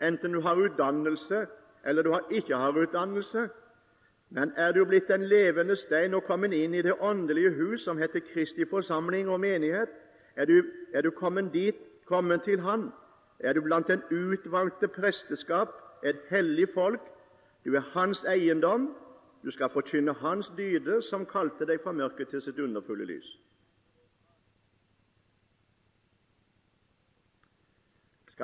[0.00, 1.46] enten du har utdannelse
[1.84, 3.48] eller du har ikke har utdannelse.
[4.30, 7.98] Men er du blitt en levende stein og kommet inn i det åndelige hus som
[7.98, 9.88] heter Kristi forsamling og menighet,
[10.36, 11.76] er du, er du kommet dit
[12.06, 12.90] kommet til Han,
[13.38, 15.68] er du blant den utvalgte presteskap,
[16.04, 17.00] et hellig folk.
[17.64, 18.94] Du er Hans eiendom.
[19.44, 23.28] Du skal forkynne Hans dyder, som kalte deg fra mørket til sitt underfulle lys.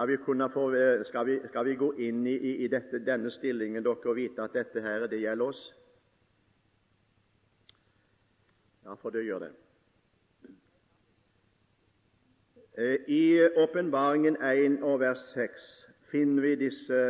[0.00, 0.70] Skal vi, få,
[1.04, 2.32] skal vi, skal vi gå inn i,
[2.64, 5.58] i dette, denne stillingen dere, og vite at dette her, det gjelder oss?
[8.86, 9.50] Ja, for det gjør det.
[12.80, 15.68] Eh, I Åpenbaringen 1 og vers 6
[16.08, 17.02] finner vi disse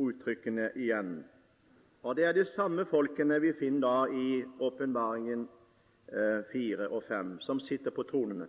[0.00, 1.18] uttrykkene igjen.
[2.02, 5.44] Og Det er de samme folkene vi finner da i Åpenbaringen
[6.08, 8.48] 4 eh, og 5, som sitter på tronene.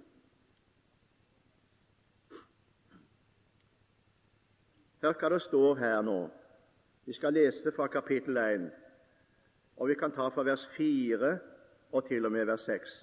[5.04, 6.20] Hør hva det står her nå.
[7.04, 8.70] Vi skal lese fra kapittel 1,
[9.76, 11.32] og vi kan ta fra vers 4
[11.92, 12.94] og til og med vers 6.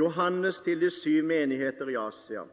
[0.00, 2.48] Johannes til de syv menigheter i Asia.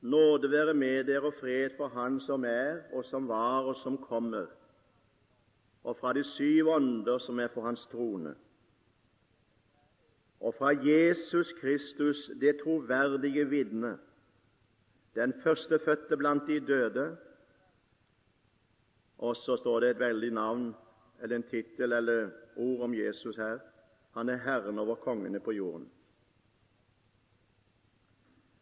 [0.00, 3.98] Nåde være med dere og fred for Han som er, og som var, og som
[3.98, 4.46] kommer,
[5.84, 8.34] og fra de syv ånder som er for Hans trone,
[10.40, 13.98] og fra Jesus Kristus, det troverdige vitne,
[15.14, 17.16] den førstefødte blant de døde.
[19.18, 20.74] Og så står det et veldig navn,
[21.22, 23.58] eller en tittel eller ord om Jesus her.
[24.14, 25.90] Han er Herren over kongene på jorden.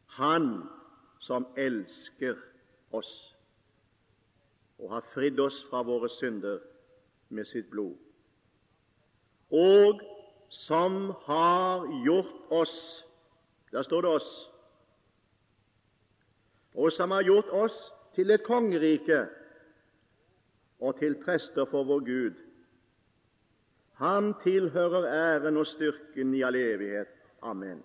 [0.07, 0.63] Han
[1.21, 2.35] som elsker
[2.91, 3.37] oss
[4.79, 6.59] og har fridd oss fra våre synder
[7.29, 7.97] med sitt blod,
[9.51, 10.01] og
[10.65, 12.77] som har gjort oss
[13.73, 14.29] Der står det oss.
[16.75, 17.75] Og som har gjort oss
[18.15, 19.27] til et kongerike
[20.81, 22.39] og til prester for vår Gud.
[24.01, 27.13] Han tilhører æren og styrken i all evighet.
[27.43, 27.83] Amen.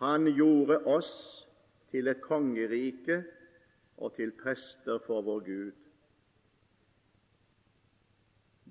[0.00, 1.12] Han gjorde oss
[1.90, 3.22] til et kongerike
[3.96, 5.72] og til prester for vår Gud.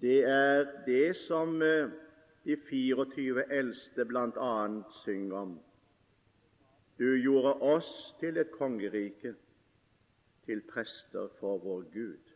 [0.04, 1.90] Det er det som eh,
[2.44, 4.82] de 24 eldste bl.a.
[5.06, 5.54] synger om.
[7.00, 9.36] Du gjorde oss til et kongerike,
[10.46, 12.34] til prester for vår Gud.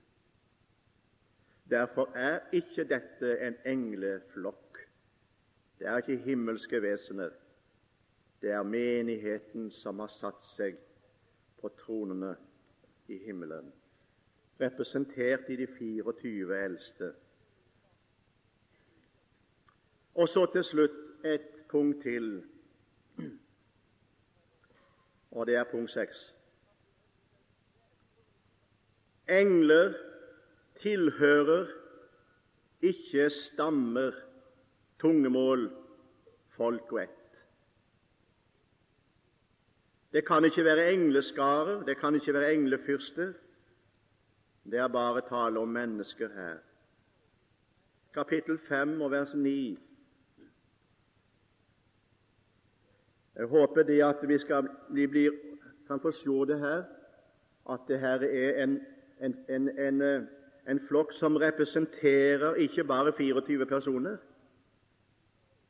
[1.70, 4.80] Derfor er ikke dette en engleflokk.
[5.80, 7.36] Det er ikke himmelske vesener.
[8.42, 10.80] Det er menigheten som har satt seg
[11.60, 12.32] på tronene
[13.12, 13.74] i himmelen,
[14.62, 17.16] representert i de 24 eldste.
[20.18, 22.44] Og så til slutt et punkt til,
[25.32, 26.18] og det er punkt seks.
[29.30, 29.94] Engler
[30.82, 31.68] tilhører
[32.82, 34.12] ikke stammer,
[35.02, 35.70] tungemål,
[36.58, 37.10] folk og ett.
[40.12, 43.34] Det kan ikke være engleskarer, det kan ikke være englefyrster.
[44.64, 46.58] Det er bare tale om mennesker her.
[48.14, 49.80] Kapittel 5 og vers 9.
[53.38, 55.32] Jeg håper det at vi, skal, vi blir,
[55.88, 56.84] kan få se det her,
[57.70, 58.80] at det her er en,
[59.22, 60.02] en, en,
[60.68, 64.18] en flokk som representerer ikke bare 24 personer,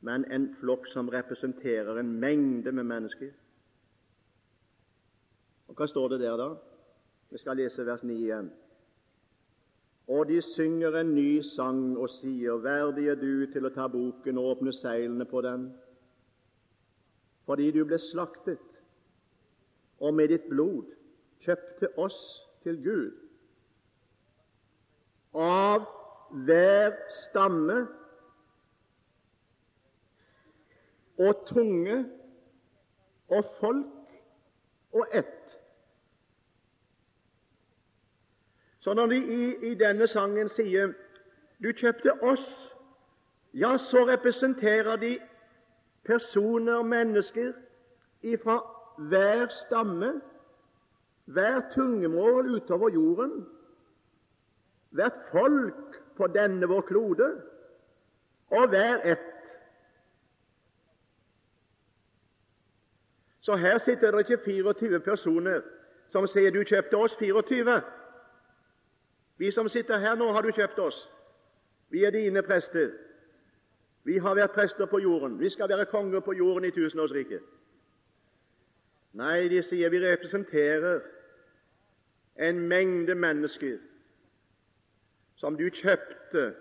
[0.00, 3.30] men en flokk som representerer en mengde med mennesker.
[5.68, 6.48] Og Hva står det der, da?
[7.30, 8.48] Vi skal lese vers 9 igjen.
[10.08, 14.38] Og de synger en ny sang og sier, Verdig er du til å ta boken
[14.40, 15.68] og åpne seilene på den,
[17.48, 18.60] fordi du ble slaktet,
[20.04, 20.90] og med ditt blod
[21.40, 22.18] kjøpte oss
[22.60, 23.14] til Gud.
[25.32, 25.86] Av
[26.44, 27.78] hver stamme
[31.24, 32.02] og tunge
[33.32, 34.12] og folk
[34.92, 35.34] og ett
[38.80, 40.92] Så når de i, i denne sangen sier
[41.60, 42.72] 'Du kjøpte oss',
[43.54, 45.18] ja, så representerer de
[46.04, 47.52] personer, mennesker,
[48.22, 48.58] ifra
[48.98, 50.20] hver stamme,
[51.24, 53.46] hver tungemål utover jorden,
[54.90, 57.42] hvert folk på denne vår klode,
[58.50, 59.18] og hver ett.
[63.40, 65.60] Så her sitter det ikke 24 personer
[66.10, 67.82] som sier 'du kjøpte oss 24'.
[69.36, 71.10] Vi som sitter her nå, har du kjøpt oss.
[71.90, 72.90] Vi er dine prester.
[74.04, 75.38] Vi har vært prester på jorden.
[75.40, 77.42] Vi skal være konger på jorden i tusenårsriket.
[79.18, 81.00] Nei, de sier vi representerer
[82.38, 83.78] en mengde mennesker
[85.38, 86.52] som du kjøpte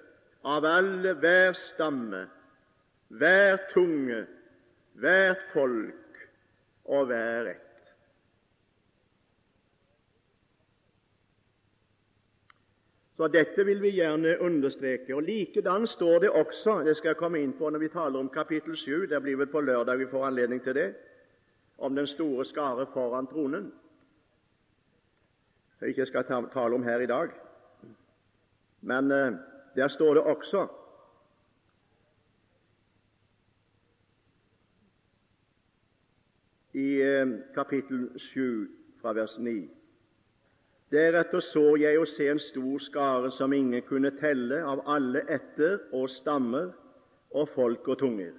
[0.48, 2.26] av alle hver stamme,
[3.08, 4.24] hver tunge,
[4.98, 6.28] hvert folk
[6.86, 7.67] og hver ett.
[13.18, 15.16] Så Dette vil vi gjerne understreke.
[15.16, 18.30] og Likedan står det også det skal jeg komme inn på når vi taler om
[18.30, 19.08] kapittel 7.
[19.10, 20.94] Det blir vel på lørdag vi får anledning til det
[21.78, 23.72] om den store skare foran tronen,
[25.78, 27.30] som jeg ikke skal tale om her i dag.
[28.82, 29.34] Men eh,
[29.76, 30.68] der står det også
[36.74, 38.70] i eh, kapittel 7
[39.02, 39.70] fra vers 9
[40.92, 45.82] Deretter så jeg å se en stor skare som ingen kunne telle, av alle etter
[45.92, 46.70] og stammer
[47.36, 48.32] og folk og tunger.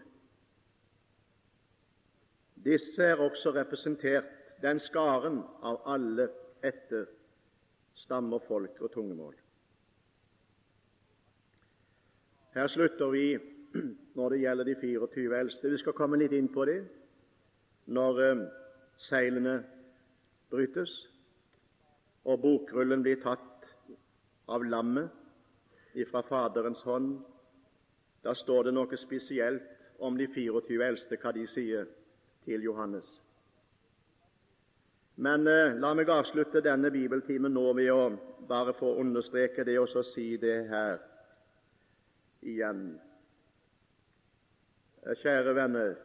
[2.65, 4.31] Disse er også representert,
[4.63, 6.31] den skaren av alle
[6.65, 7.05] etter
[8.01, 9.37] stammer, folk og tungemål.
[12.57, 13.27] Her slutter vi
[14.19, 15.71] når det gjelder de 24 eldste.
[15.71, 16.81] Vi skal komme litt inn på det
[17.93, 18.43] når eh,
[19.05, 19.61] seilene
[20.51, 20.91] brytes
[22.29, 23.71] og bokrullen blir tatt
[24.53, 27.17] av lammet ifra Faderens hånd.
[28.23, 29.65] Da står det noe spesielt
[30.05, 31.89] om de 24 eldste, hva de sier
[32.45, 33.09] til Johannes.
[35.19, 38.03] Men eh, la meg avslutte denne bibeltimen nå ved å
[38.49, 41.01] bare få understreke det og så si det her
[42.47, 42.93] igjen.
[45.03, 45.97] Eh, kjære venner,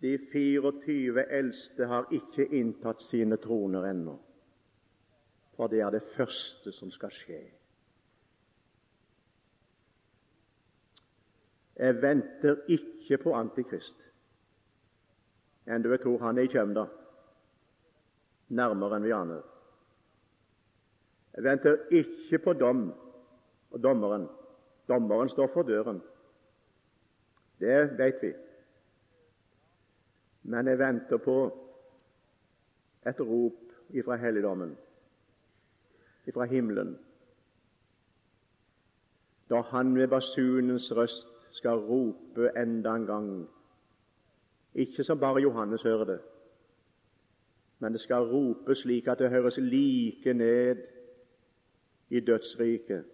[0.00, 4.16] de 24 eldste har ikke inntatt sine troner ennå,
[5.56, 7.40] for det er det første som skal skje.
[11.76, 14.02] Jeg venter ikke på Antikrist
[15.66, 16.84] enn jeg tror han er i kjømda,
[18.54, 19.40] nærmere enn vi aner.
[21.34, 22.84] Jeg venter ikke på dom
[23.74, 24.28] og dommeren.
[24.88, 25.98] Dommeren står for døren.
[27.60, 28.30] Det vet vi.
[30.46, 31.38] Men jeg venter på
[33.06, 34.76] et rop ifra helligdommen,
[36.26, 36.96] ifra himmelen,
[39.50, 41.26] da han med basunens røst
[41.58, 43.28] skal rope enda en gang
[44.74, 46.18] ikke som bare Johannes hører det,
[47.78, 50.76] men det skal rope slik at det høres like ned
[52.10, 53.04] i dødsriket,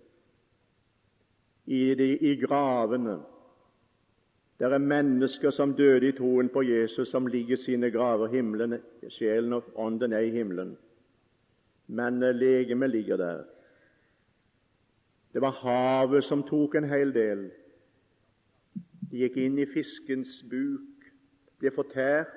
[1.67, 1.93] i,
[2.33, 3.21] i gravene.
[4.63, 8.29] Det er mennesker som døde i troen på Jesus, som ligger sine graver.
[8.31, 8.77] Himmelen,
[9.11, 10.77] sjelen og ånden er i himmelen,
[11.87, 13.41] men eh, legemet ligger der.
[15.35, 17.43] Det var havet som tok en hel del.
[19.11, 21.11] De gikk inn i fiskens buk
[21.59, 22.31] ble fortært.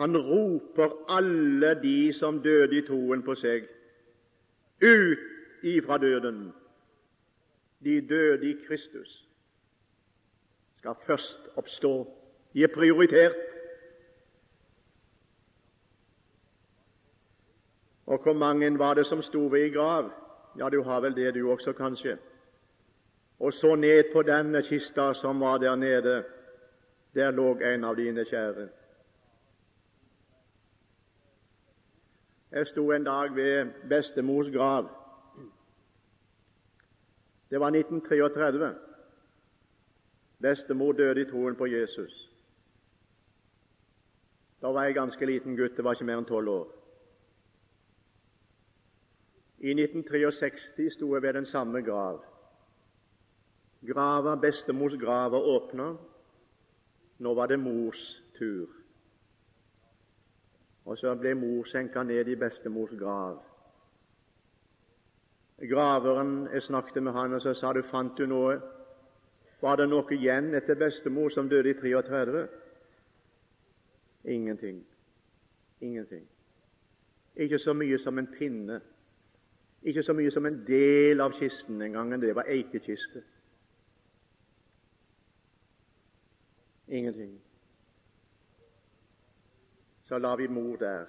[0.00, 3.68] Han roper alle de som døde i troen på seg,
[4.80, 6.46] ut ifra døden.
[7.84, 9.28] De døde i Kristus
[10.78, 12.16] skal først oppstå.
[12.52, 13.36] De er prioritert.
[18.06, 20.10] Og hvor mange var det som sto ved i grav?
[20.58, 22.18] Ja, du har vel det, du også, kanskje
[23.42, 26.24] og så ned på denne kista som var der nede.
[27.14, 28.68] Der lå en av dine kjære.
[32.52, 34.88] Jeg sto en dag ved bestemors grav.
[37.52, 38.74] Det var 1933.
[40.40, 42.14] Bestemor døde i troen på Jesus.
[44.62, 46.70] Da var jeg ganske liten gutt, det var ikke mer enn tolv år.
[49.60, 52.22] I 1963 sto jeg ved den samme grav.
[53.84, 55.92] Grava, bestemors grav var åpna.
[57.18, 58.00] Nå var det mors
[58.38, 58.72] tur.
[60.84, 63.42] Og så ble mor senka ned i bestemors grav.
[65.58, 68.60] Graveren, Jeg snakket med han, og så sa du, fant du noe?
[69.62, 72.48] Var det noe igjen etter bestemor som døde i 33?
[74.24, 74.86] Ingenting.
[75.80, 76.28] Ingenting.
[77.36, 78.80] Ikke så mye som en pinne.
[79.82, 83.22] Ikke så mye som en del av kisten den gangen, Det var eikekiste.
[86.88, 87.40] Ingenting.
[90.04, 91.06] Så la vi mor der.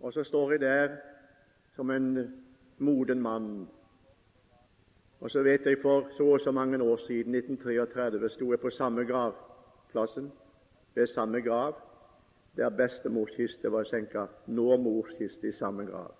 [0.00, 1.11] Og så står jeg der
[1.76, 2.32] som en
[2.78, 3.68] moden mann.
[5.20, 8.70] Og så vet jeg for så og så mange år siden, 1933, sto jeg på
[8.70, 10.32] samme gravplassen,
[10.94, 11.74] ved samme grav,
[12.56, 14.26] der bestemors kiste var senka.
[14.46, 16.14] Nå mors kiste i samme grav.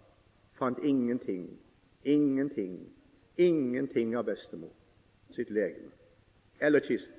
[0.59, 1.59] Fant ingenting,
[2.05, 2.89] ingenting,
[3.37, 4.73] ingenting av bestemor
[5.33, 5.91] sitt legeme
[6.63, 7.15] eller kisten.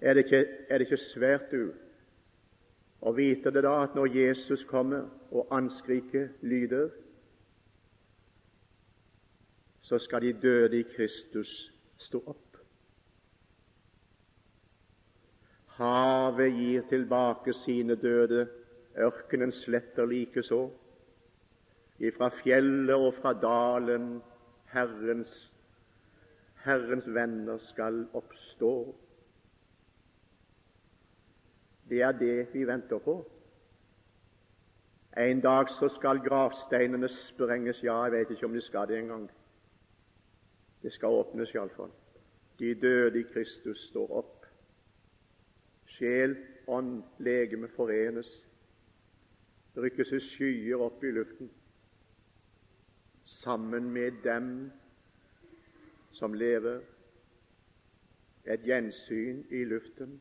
[0.00, 1.72] Er det ikke, er det ikke svært, du,
[3.00, 6.88] Og vite det da at når Jesus kommer og anskriket lyder,
[9.82, 12.56] så skal de døde i Kristus stå opp.
[15.76, 18.48] Havet gir tilbake sine døde,
[18.96, 20.70] ørkenen sletter likeså.
[21.98, 24.22] Ifra fjellet og fra dalen
[24.72, 25.52] Herrens,
[26.64, 28.72] Herrens venner skal oppstå.
[31.88, 33.16] Det er det vi venter på.
[35.16, 37.82] En dag så skal gravsteinene sprenges.
[37.82, 39.30] Ja, jeg vet ikke om de skal det engang.
[40.82, 41.90] Det skal åpnes iallfall.
[42.58, 44.46] De døde i Kristus står opp.
[45.86, 48.28] Sjel, ånd, legeme forenes.
[49.76, 51.50] Rykkes i skyer opp i luften
[53.46, 54.72] sammen med dem
[56.12, 56.80] som lever.
[58.46, 60.20] Et gjensyn i luften.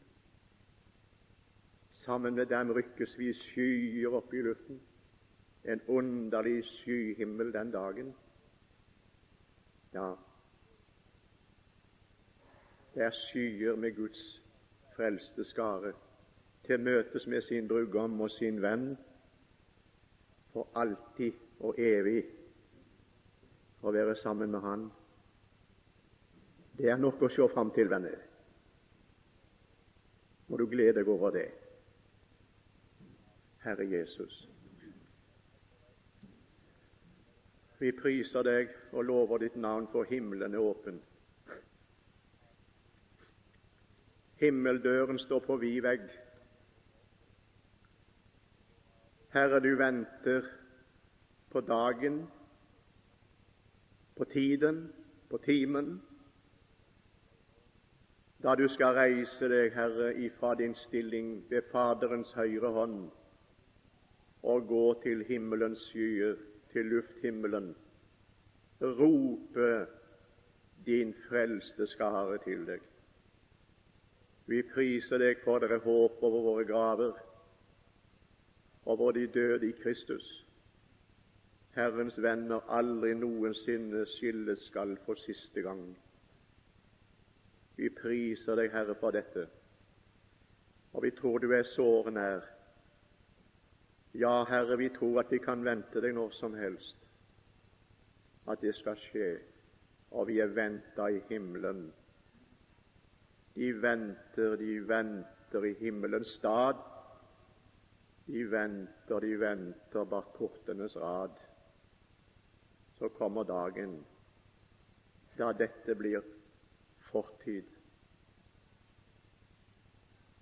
[2.06, 4.78] Sammen med dem rykkes vi skyer opp i luften.
[5.66, 8.14] En underlig skyhimmel den dagen.
[9.94, 10.12] Ja,
[12.94, 14.42] det er skyer med Guds
[14.96, 15.94] frelste skare
[16.64, 18.94] til møtes med sin brudgom og sin venn
[20.54, 22.22] for alltid og evig
[23.82, 24.88] å være sammen med Han.
[26.78, 28.16] Det er nok å se fram til, venner.
[30.48, 31.65] Må du glede deg over det.
[33.66, 34.50] Herre Jesus.
[37.80, 41.00] Vi priser deg og lover ditt navn, for himmelen er åpen.
[44.38, 46.06] Himmeldøren står på vid vegg.
[49.34, 50.46] Herre, du venter
[51.50, 52.22] på dagen,
[54.16, 54.94] på tiden,
[55.30, 56.02] på timen,
[58.44, 63.00] da du skal reise deg, Herre, ifra din stilling ved Faderens høyre hånd
[64.46, 66.36] og gå til himmelens skyer,
[66.72, 67.76] til lufthimmelen,
[68.82, 69.88] rope
[70.86, 72.82] din frelste skare til deg.
[74.46, 77.14] Vi priser deg for dere er håp over våre graver,
[78.86, 80.28] over de døde i Kristus.
[81.74, 85.88] Herrens venner aldri noensinne skilles skal for siste gang.
[87.76, 89.48] Vi priser deg, Herre, for dette,
[90.94, 92.55] og vi tror du er såre nær.
[94.16, 96.98] Ja, Herre, vi tror at vi kan vente deg når som helst,
[98.48, 99.30] at det skal skje,
[100.16, 101.90] og vi er venta i himmelen
[103.56, 106.76] de venter, de venter i himmelens stad.
[108.28, 111.38] De venter, de venter bak portenes rad.
[112.98, 114.02] Så kommer dagen
[115.38, 116.24] da dette blir
[117.12, 117.72] fortid.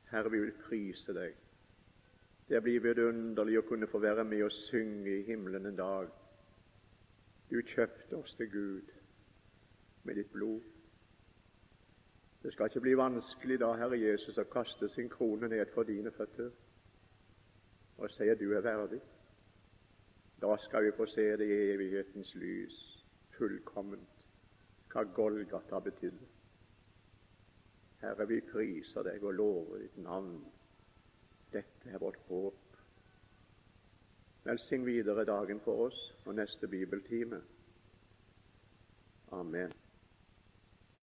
[0.09, 1.42] Herre, vi vil prise deg.
[2.53, 6.11] Det blir vidunderlig å kunne få være med og synge i himmelen en dag.
[7.49, 8.91] Du kjøpte oss til Gud
[10.05, 10.61] med ditt blod.
[12.43, 16.13] Det skal ikke bli vanskelig da, Herre Jesus, å kaste sin krone ned for dine
[16.13, 16.53] føtter
[17.97, 19.01] og si at du er verdig.
[20.41, 22.79] Da skal vi få se det i evighetens lys,
[23.33, 24.27] fullkomment,
[24.93, 26.33] hva Golgata betydde.
[28.05, 30.43] Herre, vi priser deg og lover ditt navn.
[31.53, 32.59] Dette er vårt håp.
[34.43, 37.39] Velsign videre dagen for oss og neste bibeltime.
[39.31, 39.71] Amen.